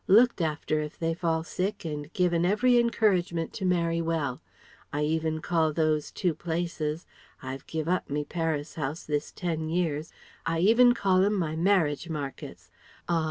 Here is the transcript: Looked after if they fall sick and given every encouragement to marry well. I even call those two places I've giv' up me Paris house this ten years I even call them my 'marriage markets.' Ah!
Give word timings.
Looked 0.07 0.41
after 0.41 0.79
if 0.81 0.97
they 0.97 1.13
fall 1.13 1.43
sick 1.43 1.85
and 1.85 2.11
given 2.13 2.43
every 2.43 2.79
encouragement 2.79 3.53
to 3.53 3.65
marry 3.65 4.01
well. 4.01 4.41
I 4.91 5.03
even 5.03 5.41
call 5.41 5.71
those 5.73 6.09
two 6.09 6.33
places 6.33 7.05
I've 7.43 7.67
giv' 7.67 7.87
up 7.87 8.09
me 8.09 8.25
Paris 8.25 8.73
house 8.73 9.03
this 9.03 9.31
ten 9.31 9.69
years 9.69 10.11
I 10.43 10.57
even 10.57 10.95
call 10.95 11.21
them 11.21 11.35
my 11.35 11.55
'marriage 11.55 12.09
markets.' 12.09 12.71
Ah! 13.07 13.19